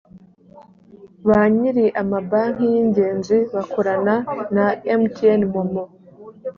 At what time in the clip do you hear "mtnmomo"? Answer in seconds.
4.99-5.83